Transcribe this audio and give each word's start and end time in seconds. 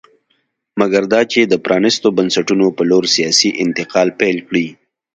مګر 0.79 1.03
دا 1.13 1.21
چې 1.31 1.39
د 1.45 1.53
پرانېستو 1.65 2.07
بنسټونو 2.17 2.67
په 2.77 2.83
لور 2.89 3.03
سیاسي 3.15 3.49
انتقال 3.63 4.07
پیل 4.19 4.37
کړي 4.47 4.67